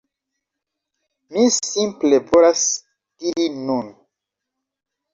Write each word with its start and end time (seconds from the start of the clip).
Mi 1.35 1.43
simple 1.59 2.21
volas 2.33 2.67
diri 3.27 3.49
nun 3.63 3.97